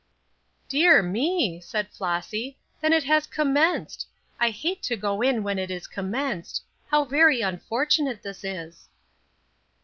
"Dear 0.67 1.03
me!" 1.03 1.59
said 1.61 1.89
Flossy; 1.89 2.57
"then 2.81 2.91
it 2.91 3.07
is 3.07 3.27
commenced; 3.27 4.07
I 4.39 4.49
hate 4.49 4.81
to 4.81 4.97
go 4.97 5.21
in 5.21 5.43
when 5.43 5.59
it 5.59 5.69
is 5.69 5.85
commenced. 5.85 6.63
How 6.89 7.05
very 7.05 7.41
unfortunate 7.41 8.23
this 8.23 8.43
is!" 8.43 8.89